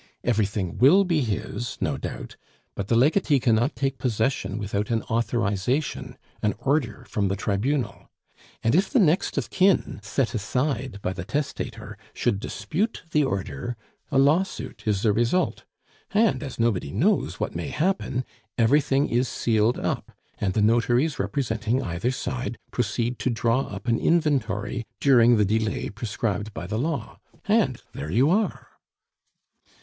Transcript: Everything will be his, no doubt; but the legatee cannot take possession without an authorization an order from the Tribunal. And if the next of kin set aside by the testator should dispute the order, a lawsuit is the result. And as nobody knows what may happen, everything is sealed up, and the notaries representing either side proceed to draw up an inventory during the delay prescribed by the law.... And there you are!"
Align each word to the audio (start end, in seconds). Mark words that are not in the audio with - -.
Everything 0.23 0.79
will 0.79 1.03
be 1.03 1.21
his, 1.21 1.77
no 1.79 1.95
doubt; 1.95 2.35
but 2.73 2.87
the 2.87 2.95
legatee 2.95 3.39
cannot 3.39 3.75
take 3.75 3.99
possession 3.99 4.57
without 4.57 4.89
an 4.89 5.03
authorization 5.11 6.17
an 6.41 6.55
order 6.57 7.05
from 7.07 7.27
the 7.27 7.35
Tribunal. 7.35 8.09
And 8.63 8.73
if 8.73 8.89
the 8.89 8.97
next 8.97 9.37
of 9.37 9.51
kin 9.51 9.99
set 10.01 10.33
aside 10.33 10.97
by 11.03 11.13
the 11.13 11.23
testator 11.23 11.99
should 12.15 12.39
dispute 12.39 13.03
the 13.11 13.23
order, 13.23 13.77
a 14.09 14.17
lawsuit 14.17 14.87
is 14.87 15.03
the 15.03 15.13
result. 15.13 15.65
And 16.09 16.41
as 16.41 16.59
nobody 16.59 16.89
knows 16.91 17.39
what 17.39 17.53
may 17.53 17.67
happen, 17.67 18.25
everything 18.57 19.07
is 19.07 19.27
sealed 19.29 19.77
up, 19.77 20.11
and 20.39 20.55
the 20.55 20.63
notaries 20.63 21.19
representing 21.19 21.83
either 21.83 22.09
side 22.09 22.57
proceed 22.71 23.19
to 23.19 23.29
draw 23.29 23.59
up 23.67 23.87
an 23.87 23.99
inventory 23.99 24.87
during 24.99 25.37
the 25.37 25.45
delay 25.45 25.91
prescribed 25.91 26.55
by 26.55 26.65
the 26.65 26.79
law.... 26.79 27.19
And 27.47 27.83
there 27.93 28.09
you 28.09 28.31
are!" 28.31 28.65